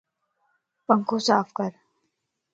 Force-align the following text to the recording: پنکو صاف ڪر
پنکو 0.85 1.17
صاف 1.25 1.47
ڪر 1.57 1.71